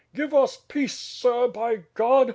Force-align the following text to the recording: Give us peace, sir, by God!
Give 0.15 0.33
us 0.33 0.57
peace, 0.57 0.97
sir, 0.97 1.47
by 1.47 1.83
God! 1.93 2.29